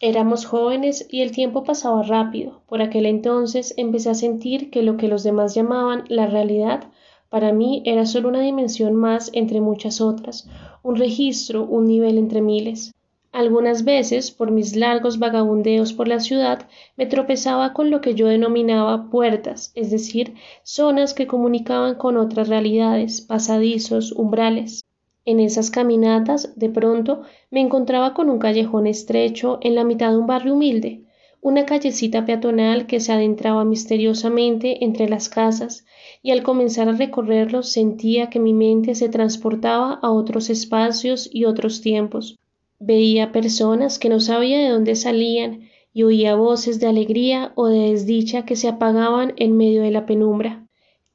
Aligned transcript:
Éramos 0.00 0.44
jóvenes 0.44 1.06
y 1.10 1.22
el 1.22 1.32
tiempo 1.32 1.64
pasaba 1.64 2.02
rápido. 2.02 2.60
Por 2.66 2.82
aquel 2.82 3.06
entonces 3.06 3.72
empecé 3.78 4.10
a 4.10 4.14
sentir 4.14 4.70
que 4.70 4.82
lo 4.82 4.98
que 4.98 5.08
los 5.08 5.22
demás 5.22 5.54
llamaban 5.54 6.04
la 6.08 6.26
realidad 6.26 6.84
para 7.30 7.52
mí 7.52 7.82
era 7.84 8.06
solo 8.06 8.28
una 8.28 8.40
dimensión 8.40 8.94
más 8.94 9.30
entre 9.32 9.60
muchas 9.60 10.00
otras, 10.00 10.48
un 10.82 10.96
registro, 10.96 11.64
un 11.64 11.86
nivel 11.86 12.18
entre 12.18 12.40
miles. 12.40 12.94
Algunas 13.32 13.84
veces, 13.84 14.30
por 14.30 14.50
mis 14.50 14.76
largos 14.76 15.18
vagabundeos 15.18 15.92
por 15.92 16.08
la 16.08 16.20
ciudad, 16.20 16.68
me 16.96 17.06
tropezaba 17.06 17.72
con 17.72 17.90
lo 17.90 18.00
que 18.00 18.14
yo 18.14 18.28
denominaba 18.28 19.10
puertas, 19.10 19.72
es 19.74 19.90
decir, 19.90 20.34
zonas 20.62 21.12
que 21.12 21.26
comunicaban 21.26 21.96
con 21.96 22.16
otras 22.16 22.48
realidades, 22.48 23.20
pasadizos, 23.20 24.12
umbrales. 24.12 24.85
En 25.26 25.40
esas 25.40 25.72
caminatas, 25.72 26.56
de 26.56 26.70
pronto, 26.70 27.22
me 27.50 27.60
encontraba 27.60 28.14
con 28.14 28.30
un 28.30 28.38
callejón 28.38 28.86
estrecho 28.86 29.58
en 29.60 29.74
la 29.74 29.82
mitad 29.82 30.12
de 30.12 30.18
un 30.18 30.28
barrio 30.28 30.54
humilde, 30.54 31.02
una 31.40 31.66
callecita 31.66 32.24
peatonal 32.24 32.86
que 32.86 33.00
se 33.00 33.10
adentraba 33.10 33.64
misteriosamente 33.64 34.84
entre 34.84 35.08
las 35.08 35.28
casas, 35.28 35.84
y 36.22 36.30
al 36.30 36.44
comenzar 36.44 36.88
a 36.88 36.92
recorrerlo 36.92 37.64
sentía 37.64 38.30
que 38.30 38.38
mi 38.38 38.54
mente 38.54 38.94
se 38.94 39.08
transportaba 39.08 39.98
a 40.00 40.12
otros 40.12 40.48
espacios 40.48 41.28
y 41.32 41.44
otros 41.44 41.80
tiempos. 41.80 42.38
Veía 42.78 43.32
personas 43.32 43.98
que 43.98 44.08
no 44.08 44.20
sabía 44.20 44.58
de 44.60 44.68
dónde 44.68 44.94
salían 44.94 45.68
y 45.92 46.04
oía 46.04 46.36
voces 46.36 46.78
de 46.78 46.86
alegría 46.86 47.52
o 47.56 47.66
de 47.66 47.90
desdicha 47.90 48.44
que 48.44 48.54
se 48.54 48.68
apagaban 48.68 49.34
en 49.38 49.56
medio 49.56 49.82
de 49.82 49.90
la 49.90 50.06
penumbra. 50.06 50.66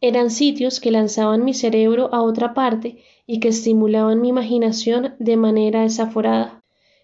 Eran 0.01 0.31
sitios 0.31 0.79
que 0.79 0.91
lanzaban 0.91 1.45
mi 1.45 1.53
cerebro 1.53 2.09
a 2.11 2.23
otra 2.23 2.53
parte 2.55 2.97
y 3.31 3.39
que 3.39 3.47
estimulaban 3.47 4.19
mi 4.19 4.27
imaginación 4.27 5.15
de 5.17 5.37
manera 5.37 5.83
desaforada. 5.83 6.61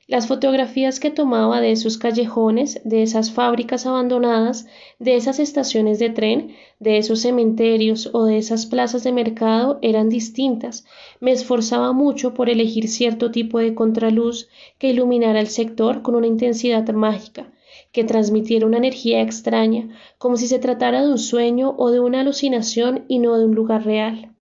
Las 0.07 0.27
fotografías 0.27 0.99
que 0.99 1.09
tomaba 1.09 1.61
de 1.61 1.71
esos 1.71 1.97
callejones, 1.97 2.81
de 2.83 3.01
esas 3.01 3.31
fábricas 3.31 3.85
abandonadas, 3.85 4.67
de 4.99 5.15
esas 5.15 5.39
estaciones 5.39 5.99
de 5.99 6.09
tren, 6.09 6.53
de 6.81 6.97
esos 6.97 7.21
cementerios 7.21 8.09
o 8.11 8.25
de 8.25 8.39
esas 8.39 8.65
plazas 8.65 9.05
de 9.05 9.13
mercado 9.13 9.79
eran 9.81 10.09
distintas. 10.09 10.83
Me 11.21 11.31
esforzaba 11.31 11.93
mucho 11.93 12.33
por 12.33 12.49
elegir 12.49 12.89
cierto 12.89 13.31
tipo 13.31 13.59
de 13.59 13.73
contraluz 13.73 14.49
que 14.79 14.89
iluminara 14.89 15.39
el 15.39 15.47
sector 15.47 16.01
con 16.01 16.13
una 16.13 16.27
intensidad 16.27 16.85
mágica, 16.89 17.53
que 17.93 18.03
transmitiera 18.03 18.65
una 18.65 18.79
energía 18.79 19.21
extraña, 19.21 19.97
como 20.17 20.35
si 20.35 20.49
se 20.49 20.59
tratara 20.59 21.03
de 21.03 21.09
un 21.09 21.19
sueño 21.19 21.73
o 21.77 21.89
de 21.89 22.01
una 22.01 22.19
alucinación 22.19 23.05
y 23.07 23.19
no 23.19 23.37
de 23.37 23.45
un 23.45 23.55
lugar 23.55 23.85
real. 23.85 24.36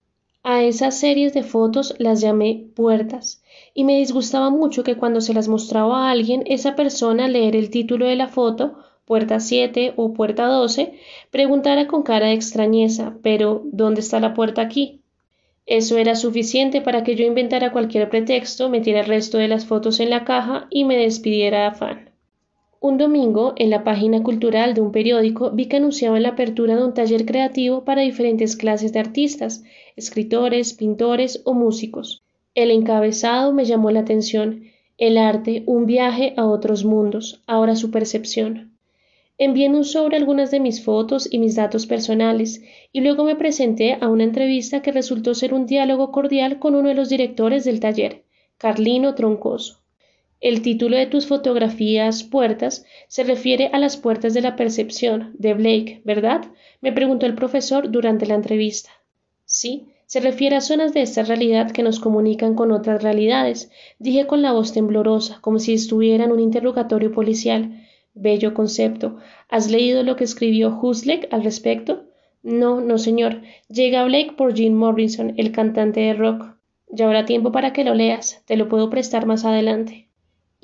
A 0.48 0.62
esas 0.62 0.97
series 0.97 1.34
de 1.34 1.42
fotos 1.42 1.97
las 1.98 2.20
llamé 2.20 2.69
puertas, 2.77 3.42
y 3.75 3.83
me 3.83 3.98
disgustaba 3.98 4.48
mucho 4.48 4.84
que 4.84 4.94
cuando 4.94 5.20
se 5.20 5.34
las 5.34 5.48
mostraba 5.48 6.06
a 6.06 6.12
alguien 6.12 6.44
esa 6.47 6.77
persona 6.77 7.27
leer 7.27 7.56
el 7.56 7.69
título 7.69 8.06
de 8.06 8.14
la 8.14 8.28
foto 8.28 8.78
puerta 9.06 9.41
7 9.41 9.94
o 9.97 10.14
puerta 10.14 10.47
12, 10.47 10.92
preguntara 11.33 11.89
con 11.89 12.05
cara 12.05 12.28
de 12.28 12.34
extrañeza, 12.34 13.17
pero 13.24 13.62
¿dónde 13.64 14.00
está 14.02 14.20
la 14.20 14.34
puerta 14.34 14.62
aquí? 14.62 15.00
Eso 15.67 15.98
era 15.98 16.14
suficiente 16.14 16.80
para 16.80 17.02
que 17.02 17.17
yo 17.17 17.27
inventara 17.27 17.72
cualquier 17.72 18.08
pretexto, 18.08 18.69
metiera 18.69 19.00
el 19.00 19.06
resto 19.06 19.39
de 19.39 19.48
las 19.48 19.67
fotos 19.67 19.98
en 19.98 20.11
la 20.11 20.24
caja 20.24 20.69
y 20.70 20.84
me 20.84 20.97
despidiera 20.97 21.58
de 21.58 21.64
afán. 21.64 22.16
Un 22.89 22.98
domingo, 22.98 23.53
en 23.56 23.70
la 23.70 23.83
página 23.83 24.23
cultural 24.23 24.73
de 24.73 24.81
un 24.81 24.92
periódico, 24.92 25.51
vi 25.51 25.67
que 25.67 25.79
anunciaban 25.79 26.23
la 26.23 26.29
apertura 26.29 26.77
de 26.77 26.84
un 26.84 26.95
taller 26.95 27.27
creativo 27.27 27.83
para 27.83 28.03
diferentes 28.03 28.55
clases 28.55 28.92
de 28.92 29.01
artistas, 29.01 29.65
escritores, 29.97 30.73
pintores 30.73 31.42
o 31.45 31.53
músicos. 31.53 32.23
El 32.55 32.70
encabezado 32.70 33.53
me 33.53 33.64
llamó 33.64 33.91
la 33.91 33.98
atención. 33.98 34.62
El 34.98 35.19
arte, 35.19 35.64
un 35.67 35.87
viaje 35.87 36.34
a 36.37 36.47
otros 36.47 36.84
mundos, 36.84 37.42
ahora 37.48 37.75
su 37.75 37.91
percepción. 37.91 38.79
Envié 39.37 39.69
un 39.69 39.84
sobre 39.84 40.17
algunas 40.17 40.53
de 40.53 40.61
mis 40.61 40.84
fotos 40.84 41.29
y 41.29 41.41
mis 41.41 41.57
datos 41.57 41.89
personales, 41.89 42.62
y 42.92 43.01
luego 43.01 43.25
me 43.25 43.34
presenté 43.34 43.98
a 44.01 44.09
una 44.09 44.23
entrevista 44.23 44.81
que 44.83 44.92
resultó 44.92 45.35
ser 45.35 45.55
un 45.55 45.67
diálogo 45.67 46.13
cordial 46.13 46.61
con 46.61 46.77
uno 46.77 46.91
de 46.91 46.95
los 46.95 47.08
directores 47.08 47.64
del 47.64 47.80
taller, 47.80 48.23
Carlino 48.58 49.17
Troncoso. 49.17 49.86
El 50.42 50.61
título 50.61 50.98
de 50.98 51.07
tus 51.07 51.27
fotografías 51.27 52.23
Puertas 52.23 52.85
se 53.08 53.24
refiere 53.24 53.70
a 53.73 53.79
las 53.79 53.97
puertas 53.97 54.35
de 54.35 54.42
la 54.42 54.55
percepción 54.55 55.35
de 55.39 55.55
Blake, 55.55 56.02
¿verdad? 56.05 56.45
me 56.83 56.92
preguntó 56.92 57.24
el 57.24 57.35
profesor 57.35 57.91
durante 57.91 58.27
la 58.27 58.35
entrevista. 58.35 58.91
Sí, 59.46 59.86
se 60.05 60.20
refiere 60.20 60.57
a 60.57 60.61
zonas 60.61 60.92
de 60.92 61.01
esta 61.01 61.23
realidad 61.23 61.70
que 61.70 61.83
nos 61.83 62.01
comunican 62.01 62.55
con 62.55 62.70
otras 62.70 63.02
realidades, 63.02 63.70
dije 63.98 64.27
con 64.27 64.42
la 64.42 64.52
voz 64.52 64.75
temblorosa, 64.75 65.39
como 65.41 65.58
si 65.58 65.73
estuviera 65.73 66.25
en 66.25 66.33
un 66.33 66.41
interrogatorio 66.41 67.13
policial. 67.13 67.86
Bello 68.13 68.52
concepto. 68.52 69.17
¿Has 69.48 69.70
leído 69.70 70.02
lo 70.02 70.17
que 70.17 70.25
escribió 70.25 70.79
Huxley 70.79 71.29
al 71.30 71.45
respecto? 71.45 72.05
No, 72.42 72.83
no, 72.83 72.98
señor. 72.98 73.41
Llega 73.70 74.05
Blake 74.05 74.35
por 74.36 74.55
Jim 74.55 74.75
Morrison, 74.75 75.33
el 75.39 75.51
cantante 75.51 76.01
de 76.01 76.13
rock. 76.13 76.57
Ya 76.91 77.07
habrá 77.07 77.25
tiempo 77.25 77.52
para 77.52 77.73
que 77.73 77.85
lo 77.85 77.95
leas. 77.95 78.42
Te 78.46 78.58
lo 78.58 78.69
puedo 78.69 78.91
prestar 78.91 79.25
más 79.25 79.46
adelante 79.46 80.05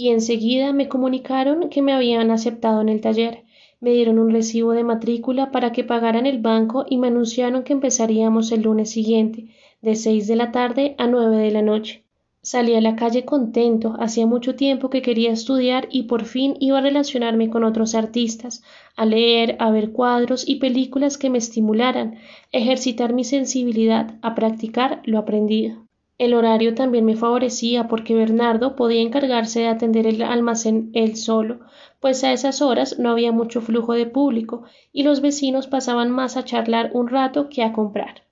y 0.02 0.08
enseguida 0.10 0.72
me 0.72 0.88
comunicaron 0.88 1.68
que 1.70 1.80
me 1.80 1.92
habían 1.92 2.32
aceptado 2.32 2.80
en 2.80 2.88
el 2.88 3.00
taller. 3.00 3.44
Me 3.78 3.92
dieron 3.92 4.18
un 4.18 4.32
recibo 4.32 4.72
de 4.72 4.82
matrícula 4.82 5.52
para 5.52 5.70
que 5.70 5.84
pagara 5.84 6.18
en 6.18 6.26
el 6.26 6.40
banco 6.40 6.84
y 6.90 6.96
me 6.96 7.06
anunciaron 7.06 7.62
que 7.62 7.72
empezaríamos 7.72 8.50
el 8.50 8.62
lunes 8.62 8.90
siguiente, 8.90 9.46
de 9.80 9.94
seis 9.94 10.26
de 10.26 10.34
la 10.34 10.50
tarde 10.50 10.96
a 10.98 11.06
nueve 11.06 11.36
de 11.36 11.52
la 11.52 11.62
noche. 11.62 12.02
Salí 12.42 12.74
a 12.74 12.80
la 12.80 12.96
calle 12.96 13.24
contento, 13.24 13.94
hacía 14.00 14.26
mucho 14.26 14.56
tiempo 14.56 14.90
que 14.90 15.02
quería 15.02 15.30
estudiar 15.30 15.86
y 15.92 16.02
por 16.02 16.24
fin 16.24 16.56
iba 16.58 16.78
a 16.78 16.82
relacionarme 16.82 17.48
con 17.48 17.62
otros 17.62 17.94
artistas, 17.94 18.64
a 18.96 19.06
leer, 19.06 19.54
a 19.60 19.70
ver 19.70 19.92
cuadros 19.92 20.48
y 20.48 20.56
películas 20.56 21.16
que 21.16 21.30
me 21.30 21.38
estimularan, 21.38 22.16
ejercitar 22.50 23.12
mi 23.12 23.22
sensibilidad, 23.22 24.16
a 24.20 24.34
practicar 24.34 25.00
lo 25.04 25.18
aprendido. 25.20 25.81
El 26.22 26.34
horario 26.34 26.76
también 26.76 27.04
me 27.04 27.16
favorecía 27.16 27.88
porque 27.88 28.14
Bernardo 28.14 28.76
podía 28.76 29.00
encargarse 29.00 29.58
de 29.58 29.66
atender 29.66 30.06
el 30.06 30.22
almacén 30.22 30.92
él 30.94 31.16
solo, 31.16 31.58
pues 31.98 32.22
a 32.22 32.32
esas 32.32 32.62
horas 32.62 32.96
no 33.00 33.10
había 33.10 33.32
mucho 33.32 33.60
flujo 33.60 33.94
de 33.94 34.06
público 34.06 34.62
y 34.92 35.02
los 35.02 35.20
vecinos 35.20 35.66
pasaban 35.66 36.12
más 36.12 36.36
a 36.36 36.44
charlar 36.44 36.92
un 36.94 37.08
rato 37.08 37.48
que 37.48 37.64
a 37.64 37.72
comprar. 37.72 38.22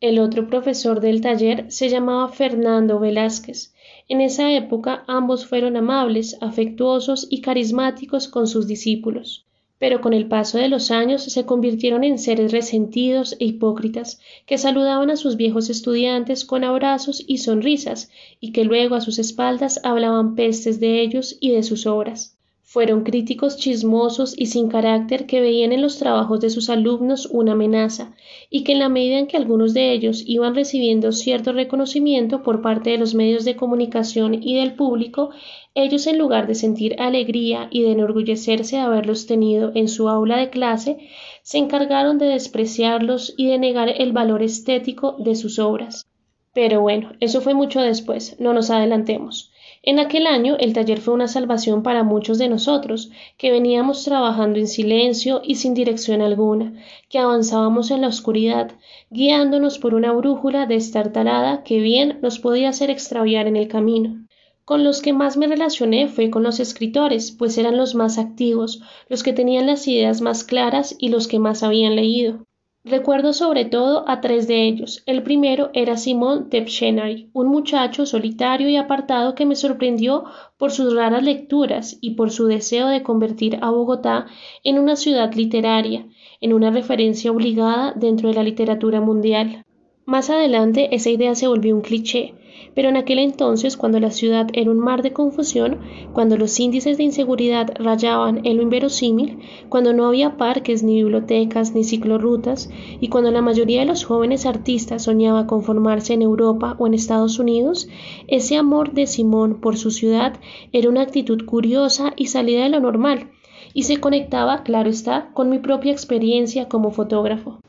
El 0.00 0.20
otro 0.20 0.46
profesor 0.46 1.00
del 1.00 1.20
taller 1.20 1.70
se 1.70 1.90
llamaba 1.90 2.28
Fernando 2.28 2.98
Velázquez. 2.98 3.74
En 4.08 4.22
esa 4.22 4.50
época 4.50 5.04
ambos 5.06 5.46
fueron 5.46 5.76
amables, 5.76 6.38
afectuosos 6.40 7.26
y 7.28 7.42
carismáticos 7.42 8.26
con 8.26 8.46
sus 8.46 8.66
discípulos 8.66 9.44
pero 9.84 10.00
con 10.00 10.14
el 10.14 10.28
paso 10.28 10.56
de 10.56 10.70
los 10.70 10.90
años 10.90 11.24
se 11.24 11.44
convirtieron 11.44 12.04
en 12.04 12.18
seres 12.18 12.52
resentidos 12.52 13.36
e 13.38 13.44
hipócritas, 13.44 14.18
que 14.46 14.56
saludaban 14.56 15.10
a 15.10 15.16
sus 15.16 15.36
viejos 15.36 15.68
estudiantes 15.68 16.46
con 16.46 16.64
abrazos 16.64 17.22
y 17.26 17.36
sonrisas, 17.36 18.08
y 18.40 18.52
que 18.52 18.64
luego 18.64 18.94
a 18.94 19.02
sus 19.02 19.18
espaldas 19.18 19.80
hablaban 19.84 20.36
pestes 20.36 20.80
de 20.80 21.02
ellos 21.02 21.36
y 21.38 21.50
de 21.50 21.62
sus 21.62 21.86
obras. 21.86 22.34
Fueron 22.66 23.04
críticos 23.04 23.58
chismosos 23.58 24.34
y 24.36 24.46
sin 24.46 24.68
carácter 24.68 25.26
que 25.26 25.42
veían 25.42 25.72
en 25.72 25.82
los 25.82 25.98
trabajos 25.98 26.40
de 26.40 26.48
sus 26.48 26.70
alumnos 26.70 27.26
una 27.30 27.52
amenaza, 27.52 28.16
y 28.48 28.64
que 28.64 28.72
en 28.72 28.78
la 28.78 28.88
medida 28.88 29.18
en 29.18 29.26
que 29.26 29.36
algunos 29.36 29.74
de 29.74 29.92
ellos 29.92 30.24
iban 30.26 30.54
recibiendo 30.54 31.12
cierto 31.12 31.52
reconocimiento 31.52 32.42
por 32.42 32.62
parte 32.62 32.90
de 32.90 32.98
los 32.98 33.14
medios 33.14 33.44
de 33.44 33.54
comunicación 33.54 34.42
y 34.42 34.56
del 34.56 34.74
público, 34.74 35.30
ellos 35.74 36.06
en 36.06 36.18
lugar 36.18 36.46
de 36.46 36.54
sentir 36.54 36.96
alegría 36.98 37.68
y 37.70 37.82
de 37.82 37.92
enorgullecerse 37.92 38.76
de 38.76 38.82
haberlos 38.82 39.26
tenido 39.26 39.70
en 39.74 39.86
su 39.86 40.08
aula 40.08 40.38
de 40.38 40.48
clase, 40.48 40.98
se 41.42 41.58
encargaron 41.58 42.16
de 42.16 42.26
despreciarlos 42.26 43.34
y 43.36 43.46
de 43.48 43.58
negar 43.58 43.90
el 43.90 44.12
valor 44.12 44.42
estético 44.42 45.16
de 45.18 45.36
sus 45.36 45.58
obras. 45.58 46.06
Pero 46.54 46.80
bueno, 46.80 47.12
eso 47.20 47.42
fue 47.42 47.52
mucho 47.52 47.82
después, 47.82 48.36
no 48.40 48.54
nos 48.54 48.70
adelantemos. 48.70 49.52
En 49.86 49.98
aquel 49.98 50.26
año 50.26 50.56
el 50.58 50.72
taller 50.72 50.98
fue 50.98 51.12
una 51.12 51.28
salvación 51.28 51.82
para 51.82 52.04
muchos 52.04 52.38
de 52.38 52.48
nosotros, 52.48 53.10
que 53.36 53.50
veníamos 53.50 54.02
trabajando 54.02 54.58
en 54.58 54.66
silencio 54.66 55.42
y 55.44 55.56
sin 55.56 55.74
dirección 55.74 56.22
alguna, 56.22 56.72
que 57.10 57.18
avanzábamos 57.18 57.90
en 57.90 58.00
la 58.00 58.08
oscuridad, 58.08 58.72
guiándonos 59.10 59.78
por 59.78 59.94
una 59.94 60.12
brújula 60.12 60.64
destartalada 60.64 61.64
que 61.64 61.80
bien 61.80 62.18
nos 62.22 62.38
podía 62.38 62.70
hacer 62.70 62.88
extraviar 62.88 63.46
en 63.46 63.56
el 63.56 63.68
camino. 63.68 64.26
Con 64.64 64.84
los 64.84 65.02
que 65.02 65.12
más 65.12 65.36
me 65.36 65.48
relacioné 65.48 66.08
fue 66.08 66.30
con 66.30 66.44
los 66.44 66.60
escritores, 66.60 67.30
pues 67.30 67.58
eran 67.58 67.76
los 67.76 67.94
más 67.94 68.16
activos, 68.16 68.80
los 69.10 69.22
que 69.22 69.34
tenían 69.34 69.66
las 69.66 69.86
ideas 69.86 70.22
más 70.22 70.44
claras 70.44 70.96
y 70.98 71.10
los 71.10 71.28
que 71.28 71.38
más 71.38 71.62
habían 71.62 71.94
leído. 71.94 72.46
Recuerdo 72.86 73.32
sobre 73.32 73.64
todo 73.64 74.04
a 74.06 74.20
tres 74.20 74.46
de 74.46 74.68
ellos. 74.68 75.02
El 75.06 75.22
primero 75.22 75.70
era 75.72 75.96
Simón 75.96 76.50
Tepchenary, 76.50 77.30
un 77.32 77.48
muchacho 77.48 78.04
solitario 78.04 78.68
y 78.68 78.76
apartado 78.76 79.34
que 79.34 79.46
me 79.46 79.56
sorprendió 79.56 80.24
por 80.58 80.70
sus 80.70 80.94
raras 80.94 81.22
lecturas 81.22 81.96
y 82.02 82.10
por 82.10 82.30
su 82.30 82.44
deseo 82.44 82.88
de 82.88 83.02
convertir 83.02 83.58
a 83.62 83.70
Bogotá 83.70 84.26
en 84.64 84.78
una 84.78 84.96
ciudad 84.96 85.32
literaria, 85.32 86.06
en 86.42 86.52
una 86.52 86.70
referencia 86.70 87.32
obligada 87.32 87.94
dentro 87.96 88.28
de 88.28 88.34
la 88.34 88.42
literatura 88.42 89.00
mundial. 89.00 89.64
Más 90.06 90.28
adelante 90.28 90.94
esa 90.94 91.08
idea 91.08 91.34
se 91.34 91.48
volvió 91.48 91.74
un 91.74 91.80
cliché. 91.80 92.34
pero 92.74 92.88
en 92.88 92.96
aquel 92.96 93.20
entonces, 93.20 93.76
cuando 93.76 94.00
la 94.00 94.10
ciudad 94.10 94.48
era 94.52 94.70
un 94.70 94.78
mar 94.78 95.02
de 95.02 95.12
confusión, 95.12 95.78
cuando 96.12 96.36
los 96.36 96.58
índices 96.60 96.98
de 96.98 97.04
inseguridad 97.04 97.72
rayaban 97.78 98.44
en 98.44 98.56
lo 98.56 98.62
inverosímil, 98.62 99.38
cuando 99.68 99.92
no 99.92 100.06
había 100.06 100.36
parques, 100.36 100.82
ni 100.82 100.96
bibliotecas, 100.96 101.74
ni 101.74 101.84
ciclorrutas, 101.84 102.68
y 103.00 103.08
cuando 103.08 103.30
la 103.30 103.42
mayoría 103.42 103.80
de 103.80 103.86
los 103.86 104.04
jóvenes 104.04 104.44
artistas 104.44 105.04
soñaba 105.04 105.46
con 105.46 105.62
formarse 105.62 106.14
en 106.14 106.22
Europa 106.22 106.76
o 106.78 106.86
en 106.86 106.94
Estados 106.94 107.38
Unidos, 107.38 107.88
ese 108.26 108.56
amor 108.56 108.92
de 108.92 109.06
Simón 109.06 109.60
por 109.60 109.76
su 109.76 109.90
ciudad 109.90 110.34
era 110.72 110.88
una 110.88 111.02
actitud 111.02 111.46
curiosa 111.46 112.12
y 112.16 112.26
salida 112.26 112.64
de 112.64 112.70
lo 112.70 112.80
normal, 112.80 113.30
y 113.72 113.84
se 113.84 114.00
conectaba, 114.00 114.64
claro 114.64 114.90
está, 114.90 115.30
con 115.32 115.48
mi 115.48 115.60
propia 115.60 115.92
experiencia 115.92 116.68
como 116.68 116.90
fotógrafo. 116.90 117.60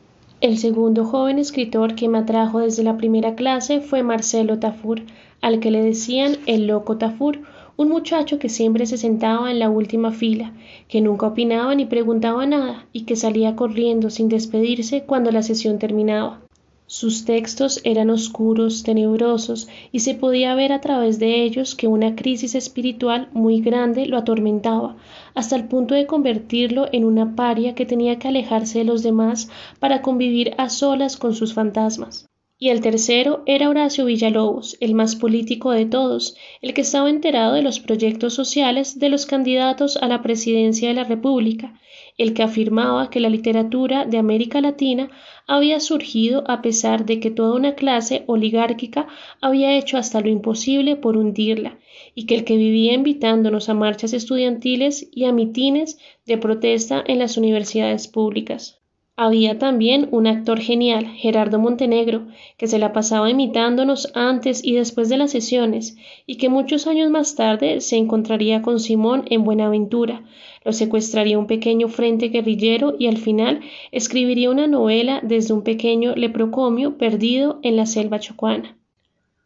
El 0.42 0.58
segundo 0.58 1.06
joven 1.06 1.40
escritor 1.40 1.96
que 1.96 2.10
me 2.10 2.18
atrajo 2.18 2.60
desde 2.60 2.84
la 2.84 2.98
primera 2.98 3.36
clase 3.36 3.80
fue 3.80 4.04
Marcelo 4.04 4.60
Tafur, 4.60 5.02
al 5.42 5.60
que 5.60 5.72
le 5.72 5.82
decían 5.82 6.38
el 6.46 6.68
loco 6.68 6.98
Tafur, 6.98 7.40
un 7.78 7.90
muchacho 7.90 8.38
que 8.38 8.50
siempre 8.50 8.86
se 8.86 8.98
sentaba 8.98 9.50
en 9.50 9.60
la 9.60 9.70
última 9.70 10.12
fila, 10.12 10.52
que 10.88 11.02
nunca 11.02 11.28
opinaba 11.28 11.74
ni 11.74 11.86
preguntaba 11.86 12.46
nada 12.46 12.86
y 12.92 13.06
que 13.06 13.16
salía 13.16 13.56
corriendo 13.56 14.10
sin 14.10 14.30
despedirse 14.30 15.04
cuando 15.04 15.32
la 15.32 15.42
sesión 15.42 15.80
terminaba. 15.80 16.45
Sus 16.88 17.26
textos 17.26 17.82
eran 17.84 18.12
oscuros, 18.12 18.84
tenebrosos, 18.84 19.68
y 19.92 20.02
se 20.02 20.14
podía 20.14 20.54
ver 20.54 20.72
a 20.72 20.82
través 20.82 21.18
de 21.18 21.44
ellos 21.44 21.74
que 21.74 21.88
una 21.88 22.16
crisis 22.16 22.54
espiritual 22.54 23.28
muy 23.34 23.60
grande 23.60 24.06
lo 24.06 24.18
atormentaba, 24.18 24.96
hasta 25.34 25.56
el 25.56 25.68
punto 25.68 25.96
de 25.96 26.06
convertirlo 26.06 26.88
en 26.92 27.04
una 27.04 27.36
paria 27.36 27.74
que 27.74 27.88
tenía 27.88 28.20
que 28.20 28.28
alejarse 28.28 28.80
de 28.80 28.86
los 28.86 29.02
demás 29.02 29.50
para 29.80 30.04
convivir 30.04 30.54
a 30.60 30.70
solas 30.70 31.18
con 31.18 31.34
sus 31.34 31.56
fantasmas. 31.56 32.28
Y 32.58 32.70
el 32.70 32.80
tercero 32.80 33.44
era 33.46 33.70
Horacio 33.70 34.06
Villalobos, 34.06 34.78
el 34.80 34.94
más 34.94 35.18
político 35.18 35.72
de 35.72 35.86
todos, 35.86 36.38
el 36.62 36.74
que 36.74 36.82
estaba 36.82 37.10
enterado 37.10 37.54
de 37.54 37.62
los 37.62 37.82
proyectos 37.82 38.34
sociales 38.34 38.98
de 38.98 39.10
los 39.10 39.26
candidatos 39.26 39.98
a 39.98 40.08
la 40.08 40.22
presidencia 40.22 40.88
de 40.88 40.94
la 40.94 41.04
República, 41.04 41.78
el 42.18 42.34
que 42.34 42.44
afirmaba 42.44 43.10
que 43.10 43.20
la 43.20 43.28
literatura 43.28 44.06
de 44.06 44.18
América 44.18 44.62
Latina 44.62 45.10
había 45.48 45.82
surgido 45.82 46.46
a 46.48 46.62
pesar 46.62 47.06
de 47.06 47.20
que 47.20 47.30
toda 47.30 47.56
una 47.56 47.76
clase 47.76 48.24
oligárquica 48.26 49.08
había 49.42 49.78
hecho 49.78 49.98
hasta 49.98 50.22
lo 50.22 50.30
imposible 50.30 50.96
por 50.96 51.18
hundirla, 51.18 51.78
y 52.14 52.26
que 52.26 52.36
el 52.36 52.46
que 52.46 52.56
vivía 52.56 52.94
invitándonos 52.94 53.68
a 53.68 53.74
marchas 53.74 54.14
estudiantiles 54.14 55.10
y 55.12 55.26
a 55.26 55.34
mitines 55.34 56.00
de 56.26 56.38
protesta 56.38 57.04
en 57.06 57.20
las 57.20 57.36
universidades 57.36 58.08
públicas. 58.08 58.80
Había 59.18 59.58
también 59.58 60.10
un 60.12 60.28
actor 60.28 60.60
genial, 60.60 61.06
Gerardo 61.06 61.58
Montenegro, 61.58 62.28
que 62.58 62.68
se 62.68 62.80
la 62.80 62.92
pasaba 62.92 63.30
imitándonos 63.30 64.12
antes 64.14 64.62
y 64.62 64.74
después 64.74 65.08
de 65.08 65.16
las 65.16 65.32
sesiones, 65.32 65.98
y 66.26 66.36
que 66.36 66.50
muchos 66.50 66.86
años 66.86 67.10
más 67.10 67.36
tarde 67.36 67.80
se 67.80 67.96
encontraría 67.96 68.62
con 68.62 68.80
Simón 68.82 69.24
en 69.30 69.46
Buenaventura, 69.46 70.26
lo 70.66 70.74
secuestraría 70.74 71.40
un 71.40 71.48
pequeño 71.48 71.88
frente 71.88 72.28
guerrillero 72.28 72.96
y 72.98 73.08
al 73.08 73.18
final 73.18 73.62
escribiría 73.92 74.50
una 74.50 74.68
novela 74.68 75.22
desde 75.24 75.54
un 75.54 75.62
pequeño 75.62 76.16
leprocomio 76.16 76.98
perdido 76.98 77.60
en 77.62 77.78
la 77.78 77.86
selva 77.86 78.20
chocuana. 78.20 78.76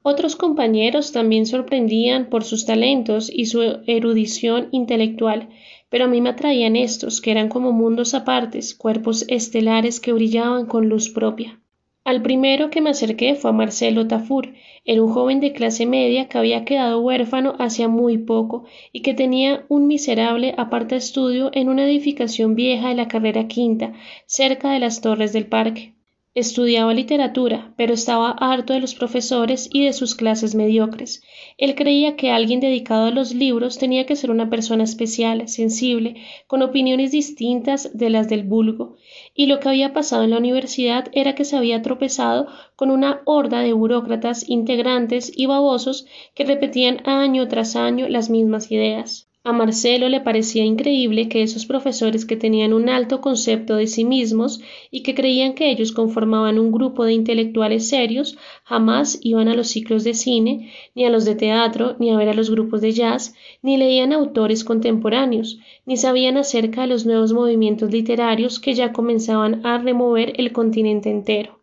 Otros 0.01 0.38
compañeros 0.38 1.12
también 1.12 1.45
sorprendían 1.45 2.30
por 2.30 2.45
sus 2.45 2.65
talentos 2.65 3.30
y 3.31 3.48
su 3.48 3.62
erudición 3.86 4.69
intelectual, 4.72 5.50
pero 5.89 6.06
a 6.06 6.07
mí 6.07 6.21
me 6.21 6.30
atraían 6.30 6.75
estos, 6.75 7.21
que 7.21 7.31
eran 7.31 7.50
como 7.50 7.71
mundos 7.71 8.13
apartes, 8.13 8.75
cuerpos 8.75 9.25
estelares 9.27 10.00
que 10.00 10.13
brillaban 10.13 10.65
con 10.65 10.88
luz 10.88 11.09
propia. 11.09 11.59
Al 12.06 12.21
primero 12.21 12.69
que 12.69 12.81
me 12.81 12.89
acerqué 12.89 13.36
fue 13.36 13.51
a 13.51 13.53
Marcelo 13.53 14.07
Tafur, 14.07 14.53
era 14.86 15.03
un 15.03 15.12
joven 15.12 15.39
de 15.41 15.53
clase 15.53 15.86
media 15.86 16.27
que 16.27 16.38
había 16.38 16.65
quedado 16.65 17.01
huérfano 17.01 17.56
hacía 17.59 17.88
muy 17.88 18.18
poco 18.18 18.63
y 18.91 19.01
que 19.01 19.13
tenía 19.13 19.65
un 19.68 19.86
miserable 19.86 20.56
aparta 20.57 20.95
estudio 20.95 21.51
en 21.53 21.69
una 21.69 21.86
edificación 21.86 22.56
vieja 22.56 22.89
de 22.89 22.95
la 22.95 23.07
carrera 23.07 23.47
quinta, 23.47 23.94
cerca 24.25 24.71
de 24.71 24.80
las 24.80 25.01
torres 25.01 25.33
del 25.33 25.45
parque. 25.45 25.94
Estudiaba 26.39 26.94
literatura, 26.94 27.74
pero 27.75 27.94
estaba 27.94 28.31
harto 28.31 28.71
de 28.71 28.80
los 28.80 28.95
profesores 28.95 29.69
y 29.74 29.83
de 29.83 29.91
sus 29.91 30.15
clases 30.15 30.56
mediocres. 30.56 31.21
Él 31.57 31.75
creía 31.75 32.15
que 32.15 32.31
alguien 32.31 32.62
dedicado 32.62 33.07
a 33.07 33.12
los 33.12 33.36
libros 33.36 33.77
tenía 33.77 34.06
que 34.06 34.15
ser 34.15 34.31
una 34.31 34.50
persona 34.50 34.86
especial, 34.86 35.50
sensible, 35.50 36.15
con 36.47 36.62
opiniones 36.62 37.12
distintas 37.12 37.89
de 37.94 38.09
las 38.09 38.30
del 38.30 38.44
vulgo, 38.44 38.95
y 39.36 39.47
lo 39.47 39.59
que 39.59 39.68
había 39.68 39.91
pasado 39.91 40.24
en 40.24 40.30
la 40.30 40.38
universidad 40.38 41.09
era 41.12 41.36
que 41.36 41.44
se 41.44 41.57
había 41.57 41.81
tropezado 41.81 42.47
con 42.77 42.89
una 42.89 43.21
horda 43.25 43.59
de 43.59 43.74
burócratas 43.74 44.47
integrantes 44.47 45.33
y 45.36 45.45
babosos 45.45 46.06
que 46.36 46.45
repetían 46.45 47.01
año 47.06 47.50
tras 47.50 47.75
año 47.75 48.07
las 48.07 48.30
mismas 48.30 48.71
ideas. 48.71 49.28
A 49.50 49.51
Marcelo 49.51 50.10
le 50.10 50.22
parecía 50.22 50.63
increíble 50.63 51.28
que 51.28 51.42
esos 51.42 51.66
profesores 51.66 52.24
que 52.28 52.36
tenían 52.36 52.72
un 52.72 52.88
alto 52.88 53.19
concepto 53.19 53.78
de 53.78 53.88
sí 53.88 54.06
mismos 54.06 54.62
y 54.92 55.01
que 55.01 55.16
creían 55.16 55.56
que 55.56 55.72
ellos 55.72 55.92
conformaban 55.92 56.60
un 56.60 56.72
grupo 56.72 57.04
de 57.04 57.13
intelectuales 57.13 57.90
serios 57.90 58.38
jamás 58.63 59.18
iban 59.24 59.48
a 59.48 59.56
los 59.56 59.69
ciclos 59.69 60.04
de 60.04 60.13
cine, 60.13 60.72
ni 60.94 61.04
a 61.04 61.10
los 61.10 61.25
de 61.25 61.34
teatro, 61.34 61.96
ni 61.98 62.12
a 62.12 62.18
ver 62.18 62.30
a 62.30 62.36
los 62.36 62.51
grupos 62.51 62.81
de 62.81 62.92
jazz, 62.92 63.34
ni 63.63 63.78
leían 63.78 64.13
autores 64.13 64.63
contemporáneos, 64.63 65.57
ni 65.84 65.98
sabían 65.98 66.38
acerca 66.38 66.81
de 66.81 66.88
los 66.90 67.07
nuevos 67.07 67.34
movimientos 67.34 67.90
literarios 67.90 68.60
que 68.60 68.75
ya 68.75 68.94
comenzaban 68.94 69.66
a 69.66 69.80
remover 69.80 70.34
el 70.38 70.51
continente 70.51 71.10
entero. 71.10 71.60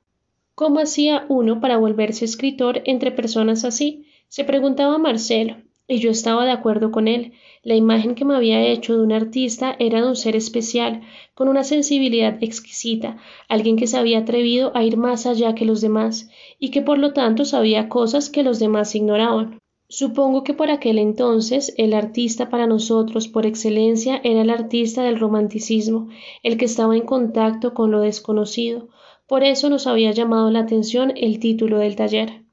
¿Cómo 0.57 0.81
hacía 0.81 1.25
uno 1.29 1.61
para 1.61 1.77
volverse 1.77 2.25
escritor 2.25 2.83
entre 2.85 3.13
personas 3.13 3.65
así? 3.65 4.07
se 4.29 4.43
preguntaba 4.43 4.99
Marcelo, 4.99 5.59
y 5.89 5.99
yo 5.99 6.11
estaba 6.11 6.45
de 6.45 6.51
acuerdo 6.51 6.91
con 6.91 7.09
él. 7.09 7.33
La 7.63 7.75
imagen 7.75 8.15
que 8.15 8.25
me 8.25 8.35
había 8.35 8.61
hecho 8.67 8.97
de 8.97 9.03
un 9.03 9.13
artista 9.13 9.77
era 9.79 10.01
de 10.01 10.09
un 10.09 10.17
ser 10.17 10.37
especial, 10.37 11.03
con 11.35 11.49
una 11.49 11.65
sensibilidad 11.65 12.43
exquisita, 12.43 13.19
alguien 13.49 13.77
que 13.77 13.87
se 13.87 13.97
había 13.97 14.19
atrevido 14.19 14.73
a 14.75 14.85
ir 14.85 14.97
más 14.97 15.27
allá 15.27 15.55
que 15.55 15.65
los 15.65 15.81
demás, 15.81 16.31
y 16.59 16.71
que 16.71 16.83
por 16.83 16.99
lo 16.99 17.13
tanto 17.13 17.45
sabía 17.45 17.89
cosas 17.89 18.31
que 18.31 18.43
los 18.43 18.59
demás 18.59 18.95
ignoraban. 18.95 19.59
Supongo 19.89 20.43
que 20.43 20.53
por 20.53 20.71
aquel 20.71 20.99
entonces 20.99 21.73
el 21.77 21.95
artista 21.95 22.51
para 22.51 22.67
nosotros 22.67 23.29
por 23.29 23.47
excelencia 23.47 24.21
era 24.25 24.43
el 24.43 24.51
artista 24.51 25.05
del 25.05 25.21
romanticismo, 25.21 26.09
el 26.43 26.57
que 26.57 26.65
estaba 26.65 26.97
en 26.97 27.07
contacto 27.07 27.73
con 27.73 27.93
lo 27.93 28.01
desconocido. 28.01 28.89
Por 29.29 29.45
eso 29.45 29.71
nos 29.71 29.87
había 29.87 30.11
llamado 30.11 30.51
la 30.51 30.61
atención 30.61 31.13
el 31.17 31.39
título 31.39 31.79
del 31.79 31.95
taller. 31.95 32.46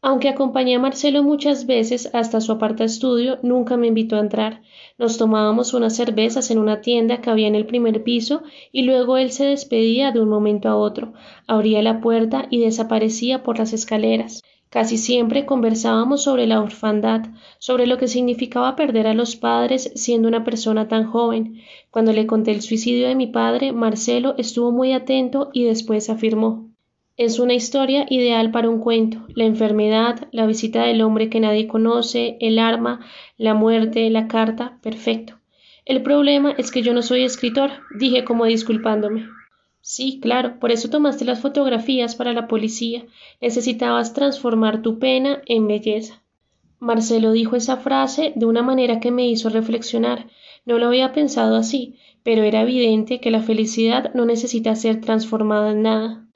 Aunque 0.00 0.28
acompañé 0.28 0.76
a 0.76 0.78
Marcelo 0.78 1.24
muchas 1.24 1.66
veces 1.66 2.08
hasta 2.12 2.40
su 2.40 2.52
aparta 2.52 2.84
estudio, 2.84 3.40
nunca 3.42 3.76
me 3.76 3.88
invitó 3.88 4.14
a 4.14 4.20
entrar. 4.20 4.62
Nos 4.96 5.18
tomábamos 5.18 5.74
unas 5.74 5.96
cervezas 5.96 6.52
en 6.52 6.58
una 6.58 6.80
tienda 6.80 7.20
que 7.20 7.30
había 7.30 7.48
en 7.48 7.56
el 7.56 7.66
primer 7.66 8.04
piso 8.04 8.44
y 8.70 8.82
luego 8.82 9.16
él 9.16 9.32
se 9.32 9.46
despedía 9.46 10.12
de 10.12 10.20
un 10.20 10.28
momento 10.28 10.68
a 10.68 10.76
otro, 10.76 11.14
abría 11.48 11.82
la 11.82 12.00
puerta 12.00 12.46
y 12.48 12.60
desaparecía 12.60 13.42
por 13.42 13.58
las 13.58 13.72
escaleras. 13.72 14.42
Casi 14.70 14.98
siempre 14.98 15.46
conversábamos 15.46 16.22
sobre 16.22 16.46
la 16.46 16.60
orfandad, 16.60 17.22
sobre 17.58 17.88
lo 17.88 17.98
que 17.98 18.06
significaba 18.06 18.76
perder 18.76 19.08
a 19.08 19.14
los 19.14 19.34
padres 19.34 19.90
siendo 19.96 20.28
una 20.28 20.44
persona 20.44 20.86
tan 20.86 21.10
joven. 21.10 21.60
Cuando 21.90 22.12
le 22.12 22.28
conté 22.28 22.52
el 22.52 22.62
suicidio 22.62 23.08
de 23.08 23.16
mi 23.16 23.26
padre, 23.26 23.72
Marcelo 23.72 24.36
estuvo 24.38 24.70
muy 24.70 24.92
atento 24.92 25.50
y 25.52 25.64
después 25.64 26.08
afirmó 26.08 26.67
es 27.18 27.40
una 27.40 27.54
historia 27.54 28.06
ideal 28.08 28.52
para 28.52 28.70
un 28.70 28.78
cuento. 28.78 29.26
La 29.34 29.44
enfermedad, 29.44 30.28
la 30.30 30.46
visita 30.46 30.84
del 30.84 31.02
hombre 31.02 31.28
que 31.28 31.40
nadie 31.40 31.66
conoce, 31.66 32.36
el 32.40 32.60
arma, 32.60 33.00
la 33.36 33.54
muerte, 33.54 34.08
la 34.08 34.28
carta, 34.28 34.78
perfecto. 34.82 35.34
El 35.84 36.02
problema 36.02 36.54
es 36.56 36.70
que 36.70 36.80
yo 36.80 36.94
no 36.94 37.02
soy 37.02 37.24
escritor, 37.24 37.72
dije 37.98 38.22
como 38.22 38.44
disculpándome. 38.44 39.26
Sí, 39.80 40.20
claro, 40.22 40.60
por 40.60 40.70
eso 40.70 40.90
tomaste 40.90 41.24
las 41.24 41.40
fotografías 41.40 42.14
para 42.14 42.32
la 42.32 42.46
policía. 42.46 43.04
Necesitabas 43.40 44.14
transformar 44.14 44.80
tu 44.80 45.00
pena 45.00 45.42
en 45.46 45.66
belleza. 45.66 46.22
Marcelo 46.78 47.32
dijo 47.32 47.56
esa 47.56 47.78
frase 47.78 48.32
de 48.36 48.46
una 48.46 48.62
manera 48.62 49.00
que 49.00 49.10
me 49.10 49.26
hizo 49.26 49.48
reflexionar. 49.48 50.28
No 50.64 50.78
lo 50.78 50.86
había 50.86 51.12
pensado 51.12 51.56
así, 51.56 51.96
pero 52.22 52.44
era 52.44 52.62
evidente 52.62 53.18
que 53.18 53.32
la 53.32 53.42
felicidad 53.42 54.14
no 54.14 54.24
necesita 54.24 54.76
ser 54.76 55.00
transformada 55.00 55.72
en 55.72 55.82
nada. 55.82 56.27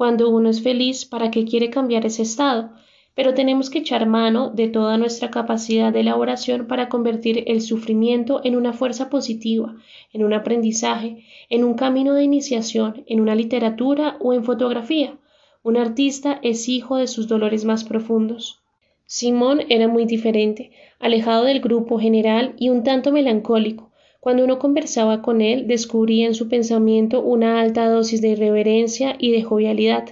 Cuando 0.00 0.30
uno 0.30 0.48
es 0.48 0.62
feliz, 0.62 1.04
¿para 1.04 1.30
qué 1.30 1.44
quiere 1.44 1.68
cambiar 1.68 2.06
ese 2.06 2.22
estado? 2.22 2.70
Pero 3.14 3.34
tenemos 3.34 3.68
que 3.68 3.80
echar 3.80 4.06
mano 4.06 4.48
de 4.48 4.66
toda 4.66 4.96
nuestra 4.96 5.30
capacidad 5.30 5.92
de 5.92 6.00
elaboración 6.00 6.66
para 6.66 6.88
convertir 6.88 7.44
el 7.48 7.60
sufrimiento 7.60 8.40
en 8.42 8.56
una 8.56 8.72
fuerza 8.72 9.10
positiva, 9.10 9.76
en 10.14 10.24
un 10.24 10.32
aprendizaje, 10.32 11.26
en 11.50 11.64
un 11.64 11.74
camino 11.74 12.14
de 12.14 12.24
iniciación, 12.24 13.04
en 13.08 13.20
una 13.20 13.34
literatura 13.34 14.16
o 14.20 14.32
en 14.32 14.42
fotografía. 14.42 15.18
Un 15.62 15.76
artista 15.76 16.40
es 16.42 16.70
hijo 16.70 16.96
de 16.96 17.06
sus 17.06 17.28
dolores 17.28 17.66
más 17.66 17.84
profundos. 17.84 18.62
Simón 19.04 19.60
era 19.68 19.86
muy 19.86 20.06
diferente, 20.06 20.70
alejado 20.98 21.44
del 21.44 21.60
grupo 21.60 21.98
general 21.98 22.54
y 22.58 22.70
un 22.70 22.84
tanto 22.84 23.12
melancólico, 23.12 23.89
cuando 24.20 24.44
uno 24.44 24.58
conversaba 24.58 25.22
con 25.22 25.40
él, 25.40 25.66
descubría 25.66 26.26
en 26.26 26.34
su 26.34 26.48
pensamiento 26.48 27.22
una 27.22 27.60
alta 27.60 27.88
dosis 27.88 28.20
de 28.20 28.28
irreverencia 28.28 29.16
y 29.18 29.32
de 29.32 29.42
jovialidad. 29.42 30.10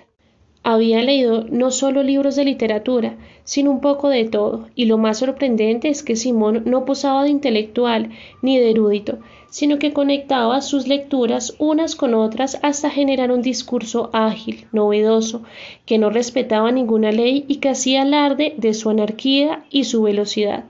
Había 0.62 1.02
leído 1.02 1.44
no 1.44 1.70
solo 1.70 2.02
libros 2.02 2.34
de 2.34 2.44
literatura, 2.44 3.16
sino 3.44 3.70
un 3.70 3.80
poco 3.80 4.08
de 4.08 4.24
todo, 4.24 4.68
y 4.74 4.86
lo 4.86 4.98
más 4.98 5.18
sorprendente 5.18 5.88
es 5.88 6.02
que 6.02 6.16
Simón 6.16 6.62
no 6.66 6.84
posaba 6.84 7.22
de 7.22 7.30
intelectual 7.30 8.10
ni 8.42 8.58
de 8.58 8.70
erudito, 8.70 9.18
sino 9.50 9.78
que 9.78 9.92
conectaba 9.92 10.60
sus 10.60 10.86
lecturas 10.88 11.54
unas 11.58 11.94
con 11.94 12.14
otras 12.14 12.58
hasta 12.62 12.90
generar 12.90 13.30
un 13.30 13.42
discurso 13.42 14.10
ágil, 14.12 14.66
novedoso, 14.72 15.42
que 15.86 15.98
no 15.98 16.10
respetaba 16.10 16.72
ninguna 16.72 17.12
ley 17.12 17.44
y 17.46 17.56
que 17.56 17.70
hacía 17.70 18.02
alarde 18.02 18.54
de 18.56 18.74
su 18.74 18.90
anarquía 18.90 19.64
y 19.70 19.84
su 19.84 20.02
velocidad. 20.02 20.64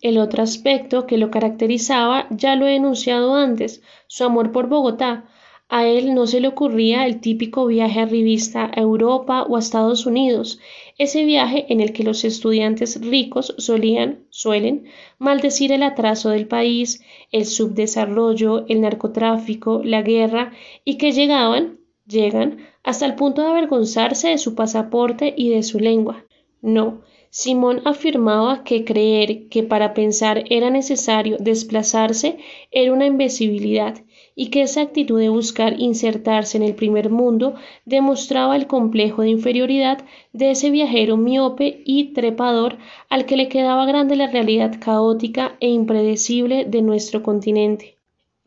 El 0.00 0.18
otro 0.18 0.42
aspecto 0.42 1.06
que 1.06 1.18
lo 1.18 1.30
caracterizaba 1.30 2.26
ya 2.30 2.54
lo 2.56 2.66
he 2.66 2.76
enunciado 2.76 3.34
antes, 3.34 3.82
su 4.06 4.24
amor 4.24 4.52
por 4.52 4.68
Bogotá, 4.68 5.24
a 5.68 5.86
él 5.86 6.14
no 6.14 6.26
se 6.26 6.40
le 6.40 6.48
ocurría 6.48 7.04
el 7.04 7.20
típico 7.20 7.66
viaje 7.66 8.00
a 8.00 8.06
revista 8.06 8.70
a 8.74 8.80
Europa 8.80 9.42
o 9.42 9.56
a 9.56 9.58
Estados 9.58 10.06
Unidos, 10.06 10.60
ese 10.96 11.24
viaje 11.24 11.66
en 11.68 11.80
el 11.80 11.92
que 11.92 12.04
los 12.04 12.24
estudiantes 12.24 13.00
ricos 13.00 13.54
solían, 13.58 14.24
suelen, 14.30 14.86
maldecir 15.18 15.70
el 15.72 15.82
atraso 15.82 16.30
del 16.30 16.48
país, 16.48 17.02
el 17.32 17.44
subdesarrollo, 17.44 18.66
el 18.68 18.80
narcotráfico, 18.80 19.82
la 19.84 20.00
guerra, 20.00 20.52
y 20.84 20.96
que 20.96 21.12
llegaban, 21.12 21.80
llegan, 22.06 22.58
hasta 22.82 23.04
el 23.04 23.14
punto 23.14 23.42
de 23.42 23.48
avergonzarse 23.48 24.28
de 24.28 24.38
su 24.38 24.54
pasaporte 24.54 25.34
y 25.36 25.50
de 25.50 25.62
su 25.62 25.78
lengua. 25.78 26.24
No, 26.62 27.02
Simón 27.30 27.82
afirmaba 27.84 28.64
que 28.64 28.84
creer 28.84 29.48
que 29.48 29.62
para 29.62 29.92
pensar 29.94 30.44
era 30.50 30.70
necesario 30.70 31.36
desplazarse 31.38 32.38
era 32.70 32.92
una 32.92 33.06
imbecilidad 33.06 34.02
y 34.34 34.50
que 34.50 34.62
esa 34.62 34.82
actitud 34.82 35.18
de 35.18 35.28
buscar 35.28 35.80
insertarse 35.80 36.56
en 36.56 36.62
el 36.62 36.76
primer 36.76 37.10
mundo 37.10 37.54
demostraba 37.84 38.54
el 38.54 38.68
complejo 38.68 39.22
de 39.22 39.30
inferioridad 39.30 39.98
de 40.32 40.52
ese 40.52 40.70
viajero 40.70 41.16
miope 41.16 41.82
y 41.84 42.12
trepador 42.12 42.78
al 43.08 43.26
que 43.26 43.36
le 43.36 43.48
quedaba 43.48 43.84
grande 43.84 44.14
la 44.14 44.28
realidad 44.28 44.76
caótica 44.78 45.56
e 45.58 45.68
impredecible 45.68 46.64
de 46.64 46.82
nuestro 46.82 47.24
continente. 47.24 47.96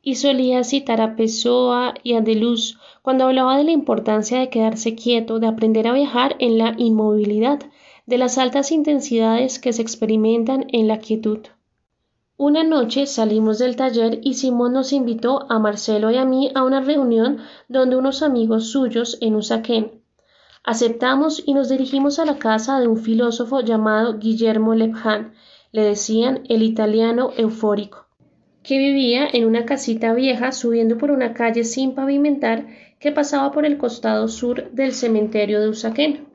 Y 0.02 0.16
solía 0.16 0.64
citar 0.64 1.02
a 1.02 1.18
Pessoa 1.18 1.94
y 2.04 2.14
a 2.14 2.22
Deleuze 2.22 2.76
cuando 3.02 3.26
hablaba 3.26 3.58
de 3.58 3.66
la 3.66 3.72
importancia 3.72 4.40
de 4.40 4.50
quedarse 4.50 4.96
quieto, 4.96 5.40
de 5.40 5.48
aprender 5.48 5.88
a 5.88 5.94
viajar 5.94 6.38
en 6.40 6.58
la 6.58 6.74
inmovilidad, 6.78 7.60
de 8.12 8.18
las 8.18 8.38
altas 8.38 8.74
intensidades 8.74 9.58
que 9.58 9.72
se 9.72 9.82
experimentan 9.82 10.66
en 10.74 10.90
la 10.90 11.00
quietud. 11.00 11.40
Una 12.36 12.62
noche 12.62 13.06
salimos 13.06 13.58
del 13.58 13.78
taller 13.78 14.20
y 14.22 14.34
Simón 14.34 14.74
nos 14.74 14.92
invitó 14.92 15.50
a 15.50 15.60
Marcelo 15.60 16.12
y 16.12 16.18
a 16.18 16.26
mí 16.26 16.52
a 16.54 16.66
una 16.66 16.82
reunión 16.82 17.38
donde 17.70 17.96
unos 17.96 18.22
amigos 18.22 18.70
suyos 18.70 19.18
en 19.22 19.36
Usaquén. 19.36 20.02
Aceptamos 20.66 21.42
y 21.46 21.54
nos 21.54 21.70
dirigimos 21.70 22.20
a 22.20 22.26
la 22.26 22.38
casa 22.38 22.82
de 22.82 22.90
un 22.90 22.98
filósofo 22.98 23.62
llamado 23.62 24.20
Guillermo 24.20 24.76
Lepjan, 24.76 25.32
le 25.72 25.84
decían 25.84 26.42
el 26.50 26.64
italiano 26.64 27.32
eufórico, 27.38 28.08
que 28.62 28.78
vivía 28.78 29.26
en 29.32 29.46
una 29.46 29.64
casita 29.64 30.14
vieja 30.14 30.52
subiendo 30.52 30.98
por 30.98 31.12
una 31.12 31.34
calle 31.34 31.64
sin 31.64 31.96
pavimentar 31.96 32.68
que 33.00 33.14
pasaba 33.14 33.54
por 33.54 33.66
el 33.66 33.78
costado 33.78 34.28
sur 34.28 34.70
del 34.72 34.92
cementerio 34.92 35.62
de 35.62 35.70
Usaquén. 35.70 36.31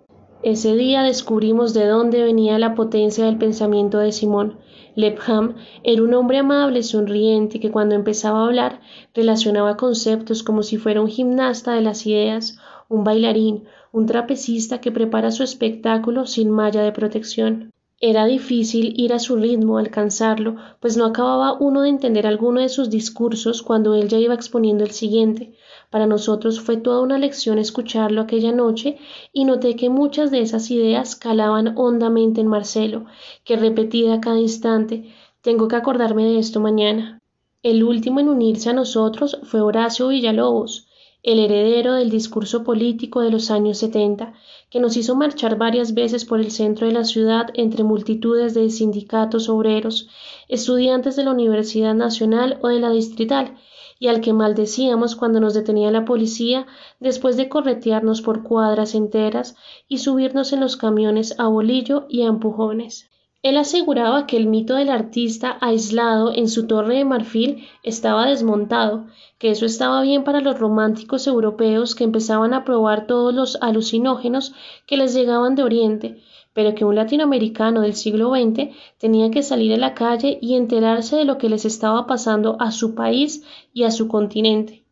Ese 0.47 0.77
día 0.77 1.03
descubrimos 1.03 1.75
de 1.75 1.87
dónde 1.87 2.23
venía 2.23 2.57
la 2.61 2.77
potencia 2.77 3.25
del 3.25 3.37
pensamiento 3.37 3.99
de 3.99 4.13
Simón. 4.13 4.59
Lepham 4.95 5.57
era 5.83 6.05
un 6.05 6.15
hombre 6.15 6.39
amable, 6.39 6.85
sonriente, 6.85 7.59
que 7.59 7.73
cuando 7.73 7.97
empezaba 7.97 8.39
a 8.39 8.47
hablar 8.47 8.81
relacionaba 9.13 9.77
conceptos 9.77 10.45
como 10.45 10.63
si 10.63 10.77
fuera 10.77 11.01
un 11.01 11.09
gimnasta 11.09 11.73
de 11.73 11.81
las 11.81 12.07
ideas, 12.07 12.61
un 12.89 13.03
bailarín, 13.03 13.65
un 13.91 14.07
trapecista 14.07 14.81
que 14.81 14.93
prepara 14.93 15.33
su 15.33 15.43
espectáculo 15.43 16.27
sin 16.27 16.51
malla 16.51 16.83
de 16.83 16.93
protección. 16.93 17.73
Era 18.01 18.25
difícil 18.25 18.95
ir 19.01 19.15
a 19.15 19.19
su 19.19 19.35
ritmo, 19.35 19.79
alcanzarlo, 19.79 20.55
pues 20.79 20.97
no 20.97 21.07
acababa 21.07 21.55
uno 21.55 21.83
de 21.83 21.89
entender 21.89 22.25
alguno 22.25 22.61
de 22.61 22.69
sus 22.69 22.89
discursos 22.89 23.63
cuando 23.63 23.97
él 23.97 24.07
ya 24.07 24.19
iba 24.19 24.35
exponiendo 24.35 24.85
el 24.85 24.93
siguiente, 24.93 25.55
para 25.91 26.07
nosotros 26.07 26.61
fue 26.61 26.77
toda 26.77 27.01
una 27.01 27.19
lección 27.19 27.59
escucharlo 27.59 28.21
aquella 28.21 28.53
noche 28.53 28.99
y 29.33 29.45
noté 29.45 29.77
que 29.77 29.89
muchas 29.89 30.31
de 30.31 30.41
esas 30.41 30.71
ideas 30.71 31.17
calaban 31.17 31.75
hondamente 31.77 32.41
en 32.41 32.49
Marcelo, 32.49 33.07
que 33.45 33.57
repetía 33.57 34.15
a 34.15 34.21
cada 34.21 34.39
instante 34.39 35.13
tengo 35.41 35.69
que 35.69 35.77
acordarme 35.77 36.25
de 36.25 36.39
esto 36.39 36.59
mañana. 36.59 37.21
El 37.63 37.85
último 37.85 38.19
en 38.19 38.29
unirse 38.29 38.71
a 38.71 38.73
nosotros 38.73 39.39
fue 39.45 39.61
Horacio 39.61 40.09
Villalobos, 40.09 40.89
el 41.23 41.41
heredero 41.41 41.95
del 41.95 42.11
discurso 42.11 42.63
político 42.63 43.21
de 43.21 43.31
los 43.31 43.51
años 43.51 43.79
setenta, 43.79 44.35
que 44.71 44.81
nos 44.81 44.97
hizo 44.97 45.17
marchar 45.17 45.57
varias 45.57 45.95
veces 45.95 46.25
por 46.25 46.41
el 46.41 46.51
centro 46.51 46.87
de 46.87 46.93
la 46.93 47.05
ciudad 47.05 47.49
entre 47.55 47.83
multitudes 47.83 48.55
de 48.55 48.71
sindicatos 48.71 49.49
obreros, 49.49 50.09
estudiantes 50.49 51.17
de 51.17 51.25
la 51.25 51.33
Universidad 51.33 51.95
Nacional 51.95 52.59
o 52.63 52.69
de 52.69 52.79
la 52.79 52.91
Distrital, 52.91 53.57
y 53.99 54.09
al 54.09 54.21
que 54.21 54.33
maldecíamos 54.33 55.17
cuando 55.17 55.41
nos 55.41 55.55
detenía 55.55 55.91
la 55.91 56.05
policía 56.05 56.67
después 57.01 57.37
de 57.37 57.49
corretearnos 57.49 58.23
por 58.23 58.43
cuadras 58.43 58.95
enteras 58.95 59.57
y 59.89 59.99
subirnos 59.99 60.53
en 60.53 60.61
los 60.61 60.77
camiones 60.77 61.39
a 61.39 61.49
bolillo 61.49 62.07
y 62.09 62.23
a 62.23 62.27
empujones. 62.27 63.11
Él 63.43 63.59
aseguraba 63.59 64.27
que 64.27 64.37
el 64.37 64.47
mito 64.47 64.75
del 64.75 64.91
artista 64.91 65.57
aislado 65.61 66.33
en 66.35 66.49
su 66.49 66.67
torre 66.67 66.97
de 66.97 67.05
marfil 67.05 67.69
estaba 67.85 68.27
desmontado, 68.27 69.07
que 69.39 69.51
eso 69.51 69.67
estaba 69.67 70.03
bien 70.03 70.25
para 70.25 70.41
los 70.41 70.59
románticos 70.59 71.27
europeos 71.29 71.95
que 71.95 72.03
empezaban 72.03 72.55
a 72.55 72.65
probar 72.65 73.07
todos 73.07 73.33
los 73.33 73.57
alucinógenos 73.61 74.53
que 74.87 74.97
les 74.97 75.15
llegaban 75.15 75.55
de 75.55 75.63
Oriente, 75.63 76.21
pero 76.57 76.75
que 76.75 76.87
un 76.87 76.95
latinoamericano 76.95 77.83
del 77.83 77.93
siglo 77.93 78.31
XX 78.31 78.75
tenía 78.97 79.31
que 79.31 79.43
salir 79.43 79.75
a 79.75 79.77
la 79.77 79.93
calle 79.93 80.39
y 80.41 80.55
enterarse 80.55 81.15
de 81.15 81.27
lo 81.27 81.37
que 81.37 81.51
les 81.51 81.67
estaba 81.67 82.07
pasando 82.07 82.57
a 82.59 82.73
su 82.73 82.95
país 82.95 83.45
y 83.75 83.83
a 83.83 83.91
su 83.91 84.09
continente. 84.09 84.83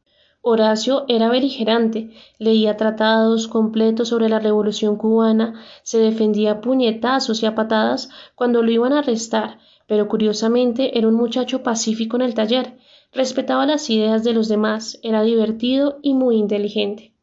Horacio 0.43 1.07
era 1.09 1.31
beligerante, 1.31 2.11
leía 2.39 2.77
tratados 2.77 3.49
completos 3.49 4.11
sobre 4.11 4.29
la 4.29 4.41
revolución 4.41 4.97
cubana, 4.97 5.55
se 5.83 5.97
defendía 5.97 6.53
a 6.53 6.61
puñetazos 6.61 7.43
y 7.43 7.47
a 7.47 7.55
patadas 7.55 8.11
cuando 8.35 8.63
lo 8.63 8.71
iban 8.71 8.93
a 8.93 8.99
arrestar, 8.99 9.59
pero 9.87 10.07
curiosamente 10.07 10.99
era 10.99 11.09
un 11.09 11.15
muchacho 11.15 11.63
pacífico 11.63 12.17
en 12.17 12.23
el 12.25 12.35
taller, 12.35 12.77
respetaba 13.11 13.65
las 13.65 13.89
ideas 13.89 14.23
de 14.23 14.35
los 14.35 14.49
demás, 14.49 15.01
era 15.03 15.23
divertido 15.23 15.99
y 16.03 16.13
muy 16.13 16.37
inteligente. 16.37 17.14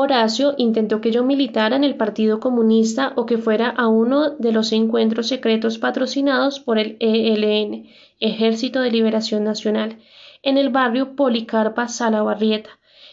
Horacio 0.00 0.54
intentó 0.58 1.00
que 1.00 1.10
yo 1.10 1.24
militara 1.24 1.74
en 1.74 1.82
el 1.82 1.96
Partido 1.96 2.38
Comunista 2.38 3.14
o 3.16 3.26
que 3.26 3.36
fuera 3.36 3.68
a 3.70 3.88
uno 3.88 4.30
de 4.30 4.52
los 4.52 4.70
encuentros 4.70 5.26
secretos 5.26 5.78
patrocinados 5.78 6.60
por 6.60 6.78
el 6.78 6.96
ELN, 7.00 7.88
Ejército 8.20 8.80
de 8.80 8.92
Liberación 8.92 9.42
Nacional, 9.42 9.98
en 10.44 10.56
el 10.56 10.68
barrio 10.68 11.16
Policarpa 11.16 11.88
Salabarrieta, 11.88 12.70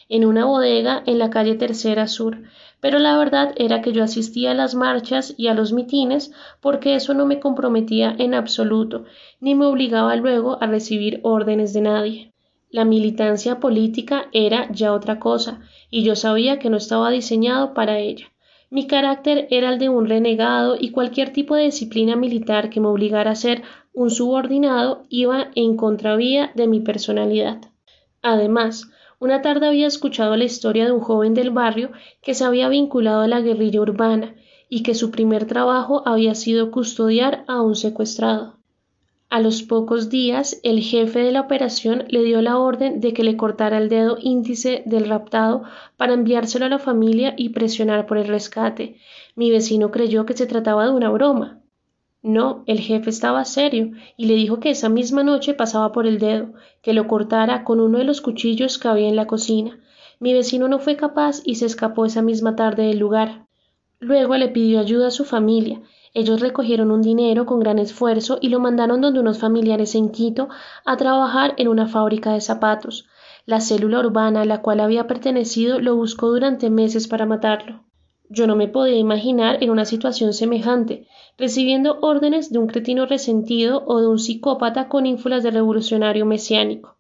en 0.10 0.26
una 0.26 0.46
bodega 0.46 1.02
en 1.08 1.18
la 1.18 1.32
calle 1.32 1.56
Tercera 1.56 2.08
Sur, 2.08 2.44
pero 2.82 3.00
la 3.00 3.18
verdad 3.18 3.56
era 3.58 3.82
que 3.82 3.92
yo 3.92 4.04
asistía 4.04 4.52
a 4.52 4.54
las 4.54 4.76
marchas 4.76 5.34
y 5.38 5.48
a 5.48 5.56
los 5.56 5.74
mitines 5.74 6.34
porque 6.62 6.94
eso 6.94 7.16
no 7.16 7.26
me 7.26 7.40
comprometía 7.40 8.16
en 8.20 8.36
absoluto, 8.36 9.06
ni 9.40 9.56
me 9.56 9.66
obligaba 9.66 10.16
luego 10.18 10.62
a 10.62 10.68
recibir 10.68 11.20
órdenes 11.24 11.74
de 11.74 11.82
nadie. 11.82 12.35
La 12.76 12.84
militancia 12.84 13.62
política 13.62 14.28
era 14.34 14.70
ya 14.70 14.92
otra 14.92 15.18
cosa, 15.18 15.62
y 15.90 16.04
yo 16.04 16.18
sabía 16.18 16.60
que 16.60 16.70
no 16.70 16.76
estaba 16.76 17.10
diseñado 17.10 17.74
para 17.74 18.00
ella. 18.00 18.34
Mi 18.70 18.86
carácter 18.86 19.48
era 19.50 19.70
el 19.70 19.80
de 19.80 19.88
un 19.88 20.10
renegado 20.10 20.76
y 20.78 20.92
cualquier 20.92 21.32
tipo 21.32 21.56
de 21.56 21.64
disciplina 21.64 22.18
militar 22.18 22.70
que 22.70 22.82
me 22.82 22.90
obligara 22.90 23.32
a 23.32 23.36
ser 23.36 23.64
un 23.94 24.10
subordinado 24.10 25.04
iba 25.08 25.52
en 25.56 25.78
contravía 25.78 26.52
de 26.54 26.68
mi 26.68 26.82
personalidad. 26.82 27.62
Además, 28.22 28.92
una 29.20 29.42
tarde 29.42 29.68
había 29.68 29.88
escuchado 29.88 30.36
la 30.36 30.44
historia 30.44 30.84
de 30.84 30.92
un 30.92 31.00
joven 31.00 31.34
del 31.34 31.52
barrio 31.52 31.92
que 32.22 32.34
se 32.34 32.44
había 32.44 32.68
vinculado 32.68 33.22
a 33.22 33.30
la 33.30 33.40
guerrilla 33.40 33.80
urbana 33.80 34.36
y 34.68 34.84
que 34.84 34.96
su 34.96 35.12
primer 35.12 35.46
trabajo 35.46 36.04
había 36.06 36.36
sido 36.36 36.72
custodiar 36.72 37.46
a 37.48 37.62
un 37.62 37.76
secuestrado. 37.76 38.55
A 39.36 39.42
los 39.42 39.64
pocos 39.64 40.10
días, 40.10 40.62
el 40.64 40.80
jefe 40.80 41.20
de 41.20 41.34
la 41.34 41.42
operación 41.42 42.06
le 42.08 42.24
dio 42.24 42.42
la 42.42 42.58
orden 42.58 43.02
de 43.02 43.12
que 43.12 43.22
le 43.22 43.36
cortara 43.36 43.80
el 43.80 43.90
dedo 43.90 44.18
índice 44.22 44.82
del 44.86 45.10
raptado 45.10 45.64
para 45.98 46.14
enviárselo 46.14 46.64
a 46.64 46.70
la 46.70 46.80
familia 46.80 47.34
y 47.36 47.50
presionar 47.50 48.06
por 48.06 48.18
el 48.18 48.30
rescate. 48.30 48.96
Mi 49.36 49.52
vecino 49.52 49.92
creyó 49.92 50.26
que 50.26 50.38
se 50.38 50.46
trataba 50.46 50.86
de 50.86 50.92
una 50.92 51.10
broma. 51.10 51.60
No, 52.22 52.64
el 52.66 52.80
jefe 52.80 53.10
estaba 53.10 53.44
serio 53.44 53.92
y 54.16 54.28
le 54.28 54.36
dijo 54.36 54.62
que 54.62 54.70
esa 54.70 54.88
misma 54.88 55.22
noche 55.22 55.54
pasaba 55.54 55.92
por 55.92 56.08
el 56.08 56.18
dedo, 56.18 56.54
que 56.82 56.94
lo 56.94 57.06
cortara 57.06 57.66
con 57.66 57.82
uno 57.82 57.98
de 57.98 58.06
los 58.06 58.22
cuchillos 58.22 58.78
que 58.78 58.88
había 58.88 59.10
en 59.10 59.18
la 59.18 59.28
cocina. 59.28 59.82
Mi 60.22 60.32
vecino 60.34 60.70
no 60.70 60.80
fue 60.80 60.96
capaz 60.96 61.42
y 61.44 61.56
se 61.56 61.66
escapó 61.66 62.06
esa 62.06 62.22
misma 62.22 62.56
tarde 62.56 62.84
del 62.84 63.00
lugar. 63.00 63.48
Luego 64.00 64.38
le 64.38 64.48
pidió 64.48 64.80
ayuda 64.80 65.08
a 65.08 65.12
su 65.12 65.26
familia 65.26 65.82
ellos 66.16 66.40
recogieron 66.40 66.92
un 66.92 67.02
dinero 67.02 67.46
con 67.46 67.60
gran 67.60 67.78
esfuerzo 67.78 68.38
y 68.40 68.48
lo 68.48 68.62
mandaron 68.62 69.02
donde 69.02 69.20
unos 69.20 69.38
familiares 69.38 69.96
en 69.96 70.10
Quito 70.10 70.48
a 70.86 70.96
trabajar 70.96 71.54
en 71.58 71.68
una 71.68 71.88
fábrica 71.88 72.32
de 72.32 72.40
zapatos. 72.40 73.06
La 73.46 73.60
célula 73.60 74.00
urbana 74.00 74.42
a 74.42 74.46
la 74.46 74.62
cual 74.62 74.80
había 74.80 75.08
pertenecido 75.08 75.80
lo 75.80 75.96
buscó 75.98 76.30
durante 76.30 76.70
meses 76.70 77.10
para 77.10 77.26
matarlo. 77.26 77.84
Yo 78.30 78.48
no 78.48 78.56
me 78.56 78.70
podía 78.70 78.98
imaginar 78.98 79.62
en 79.62 79.70
una 79.70 79.84
situación 79.84 80.34
semejante, 80.34 81.06
recibiendo 81.38 82.00
órdenes 82.02 82.50
de 82.50 82.60
un 82.60 82.68
cretino 82.68 83.06
resentido 83.06 83.84
o 83.86 84.00
de 84.00 84.08
un 84.08 84.18
psicópata 84.18 84.88
con 84.88 85.06
ínfulas 85.06 85.44
de 85.44 85.52
revolucionario 85.52 86.26
mesiánico. 86.26 86.95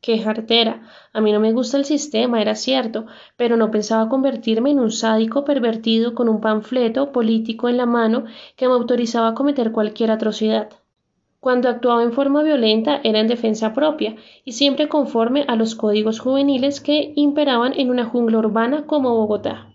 Qué 0.00 0.18
jartera. 0.18 0.80
A 1.12 1.20
mí 1.20 1.30
no 1.30 1.40
me 1.40 1.52
gusta 1.52 1.76
el 1.76 1.84
sistema, 1.84 2.40
era 2.40 2.54
cierto, 2.54 3.04
pero 3.36 3.58
no 3.58 3.70
pensaba 3.70 4.08
convertirme 4.08 4.70
en 4.70 4.80
un 4.80 4.90
sádico 4.90 5.44
pervertido 5.44 6.14
con 6.14 6.28
un 6.28 6.40
panfleto 6.40 7.12
político 7.12 7.68
en 7.68 7.76
la 7.76 7.84
mano 7.84 8.24
que 8.56 8.66
me 8.66 8.72
autorizaba 8.72 9.28
a 9.28 9.34
cometer 9.34 9.72
cualquier 9.72 10.10
atrocidad. 10.10 10.70
Cuando 11.38 11.68
actuaba 11.68 12.02
en 12.02 12.12
forma 12.12 12.42
violenta 12.42 13.00
era 13.04 13.20
en 13.20 13.26
defensa 13.26 13.74
propia 13.74 14.16
y 14.44 14.52
siempre 14.52 14.88
conforme 14.88 15.44
a 15.48 15.56
los 15.56 15.74
códigos 15.74 16.18
juveniles 16.18 16.80
que 16.80 17.12
imperaban 17.16 17.72
en 17.78 17.90
una 17.90 18.06
jungla 18.06 18.38
urbana 18.38 18.86
como 18.86 19.14
Bogotá. 19.14 19.66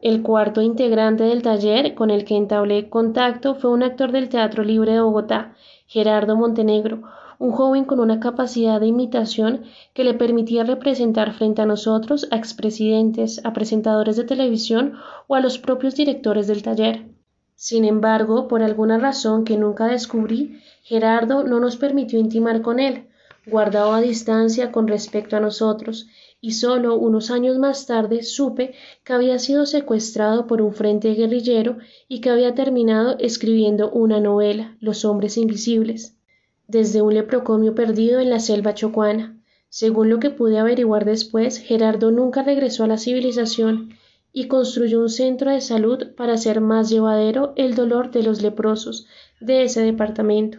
El 0.00 0.22
cuarto 0.22 0.62
integrante 0.62 1.24
del 1.24 1.42
taller 1.42 1.94
con 1.94 2.10
el 2.10 2.24
que 2.24 2.36
entablé 2.36 2.88
contacto 2.88 3.54
fue 3.54 3.70
un 3.70 3.82
actor 3.82 4.12
del 4.12 4.28
Teatro 4.28 4.62
Libre 4.62 4.92
de 4.92 5.00
Bogotá, 5.00 5.54
Gerardo 5.86 6.36
Montenegro, 6.36 7.02
un 7.38 7.52
joven 7.52 7.84
con 7.84 8.00
una 8.00 8.20
capacidad 8.20 8.80
de 8.80 8.86
imitación 8.86 9.64
que 9.94 10.04
le 10.04 10.14
permitía 10.14 10.64
representar 10.64 11.32
frente 11.32 11.62
a 11.62 11.66
nosotros 11.66 12.28
a 12.30 12.36
expresidentes, 12.36 13.40
a 13.44 13.52
presentadores 13.52 14.16
de 14.16 14.24
televisión 14.24 14.94
o 15.26 15.34
a 15.34 15.40
los 15.40 15.58
propios 15.58 15.94
directores 15.94 16.46
del 16.46 16.62
taller. 16.62 17.06
Sin 17.54 17.84
embargo, 17.84 18.48
por 18.48 18.62
alguna 18.62 18.98
razón 18.98 19.44
que 19.44 19.56
nunca 19.56 19.86
descubrí, 19.86 20.60
Gerardo 20.82 21.42
no 21.42 21.58
nos 21.58 21.76
permitió 21.76 22.18
intimar 22.18 22.60
con 22.60 22.78
él, 22.78 23.06
guardaba 23.46 24.00
distancia 24.00 24.72
con 24.72 24.88
respecto 24.88 25.36
a 25.36 25.40
nosotros, 25.40 26.08
y 26.40 26.52
solo 26.52 26.96
unos 26.96 27.30
años 27.30 27.58
más 27.58 27.86
tarde 27.86 28.22
supe 28.22 28.74
que 29.04 29.12
había 29.12 29.38
sido 29.38 29.66
secuestrado 29.66 30.46
por 30.46 30.60
un 30.60 30.74
frente 30.74 31.14
guerrillero 31.14 31.78
y 32.08 32.20
que 32.20 32.30
había 32.30 32.54
terminado 32.54 33.16
escribiendo 33.18 33.90
una 33.90 34.20
novela, 34.20 34.76
Los 34.80 35.04
hombres 35.04 35.38
invisibles, 35.38 36.15
desde 36.68 37.02
un 37.02 37.14
leprocomio 37.14 37.74
perdido 37.74 38.20
en 38.20 38.30
la 38.30 38.40
selva 38.40 38.74
chocuana. 38.74 39.40
Según 39.68 40.08
lo 40.10 40.20
que 40.20 40.30
pude 40.30 40.58
averiguar 40.58 41.04
después, 41.04 41.58
Gerardo 41.58 42.10
nunca 42.10 42.42
regresó 42.42 42.84
a 42.84 42.86
la 42.86 42.98
civilización 42.98 43.90
y 44.32 44.48
construyó 44.48 45.00
un 45.00 45.08
centro 45.08 45.50
de 45.50 45.60
salud 45.60 46.14
para 46.16 46.34
hacer 46.34 46.60
más 46.60 46.90
llevadero 46.90 47.52
el 47.56 47.74
dolor 47.74 48.10
de 48.10 48.22
los 48.22 48.42
leprosos 48.42 49.06
de 49.40 49.62
ese 49.62 49.82
departamento. 49.82 50.58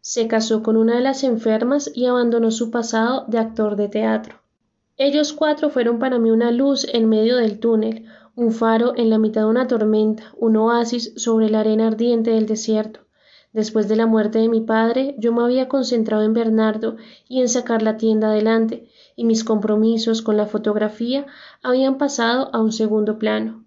Se 0.00 0.26
casó 0.26 0.62
con 0.62 0.76
una 0.76 0.96
de 0.96 1.02
las 1.02 1.24
enfermas 1.24 1.90
y 1.94 2.06
abandonó 2.06 2.50
su 2.50 2.70
pasado 2.70 3.24
de 3.28 3.38
actor 3.38 3.76
de 3.76 3.88
teatro. 3.88 4.40
Ellos 4.96 5.32
cuatro 5.32 5.70
fueron 5.70 5.98
para 5.98 6.18
mí 6.18 6.30
una 6.30 6.50
luz 6.50 6.86
en 6.92 7.08
medio 7.08 7.36
del 7.36 7.58
túnel, 7.58 8.06
un 8.36 8.52
faro 8.52 8.94
en 8.96 9.10
la 9.10 9.18
mitad 9.18 9.42
de 9.42 9.48
una 9.48 9.66
tormenta, 9.66 10.32
un 10.38 10.56
oasis 10.56 11.12
sobre 11.16 11.50
la 11.50 11.60
arena 11.60 11.88
ardiente 11.88 12.30
del 12.30 12.46
desierto. 12.46 13.00
Después 13.52 13.88
de 13.88 13.96
la 13.96 14.06
muerte 14.06 14.38
de 14.38 14.48
mi 14.48 14.60
padre, 14.60 15.16
yo 15.18 15.32
me 15.32 15.42
había 15.42 15.68
concentrado 15.68 16.22
en 16.22 16.34
Bernardo 16.34 16.96
y 17.28 17.40
en 17.40 17.48
sacar 17.48 17.82
la 17.82 17.96
tienda 17.96 18.28
adelante, 18.28 18.88
y 19.16 19.24
mis 19.24 19.42
compromisos 19.42 20.22
con 20.22 20.36
la 20.36 20.46
fotografía 20.46 21.26
habían 21.62 21.98
pasado 21.98 22.50
a 22.52 22.60
un 22.60 22.72
segundo 22.72 23.18
plano. 23.18 23.64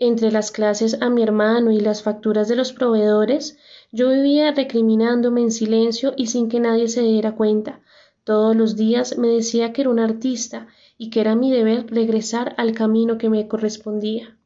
Entre 0.00 0.32
las 0.32 0.50
clases 0.50 1.00
a 1.00 1.10
mi 1.10 1.22
hermano 1.22 1.70
y 1.70 1.78
las 1.78 2.02
facturas 2.02 2.48
de 2.48 2.56
los 2.56 2.72
proveedores, 2.72 3.56
yo 3.92 4.08
vivía 4.08 4.50
recriminándome 4.50 5.42
en 5.42 5.52
silencio 5.52 6.14
y 6.16 6.26
sin 6.26 6.48
que 6.48 6.58
nadie 6.58 6.88
se 6.88 7.02
diera 7.02 7.36
cuenta. 7.36 7.82
Todos 8.24 8.56
los 8.56 8.76
días 8.76 9.16
me 9.16 9.28
decía 9.28 9.72
que 9.72 9.82
era 9.82 9.90
un 9.90 10.00
artista 10.00 10.66
y 10.98 11.10
que 11.10 11.20
era 11.20 11.36
mi 11.36 11.52
deber 11.52 11.86
regresar 11.86 12.54
al 12.56 12.72
camino 12.72 13.16
que 13.16 13.30
me 13.30 13.46
correspondía. 13.46 14.39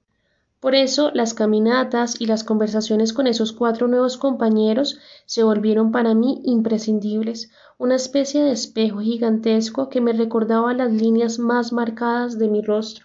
Por 0.65 0.75
eso 0.75 1.11
las 1.13 1.35
caminatas 1.35 2.19
y 2.19 2.25
las 2.25 2.43
conversaciones 2.43 3.13
con 3.13 3.27
esos 3.27 3.53
cuatro 3.53 3.87
nuevos 3.87 4.17
compañeros 4.17 4.99
se 5.27 5.43
volvieron 5.43 5.93
para 5.93 6.15
mí 6.15 6.41
imprescindibles, 6.43 7.51
una 7.77 7.97
especie 7.97 8.43
de 8.43 8.53
espejo 8.53 9.01
gigantesco 9.01 9.91
que 9.91 10.01
me 10.01 10.15
recordaba 10.15 10.73
las 10.73 10.91
líneas 10.91 11.39
más 11.39 11.75
marcadas 11.75 12.39
de 12.39 12.49
mi 12.49 12.63
rostro. 12.63 13.04